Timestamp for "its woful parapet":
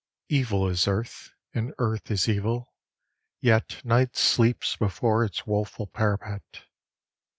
5.23-6.63